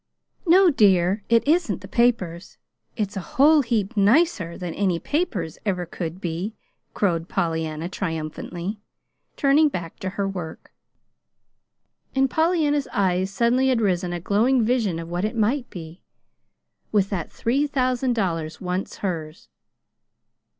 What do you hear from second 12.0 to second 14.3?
In Pollyanna's eyes suddenly had risen a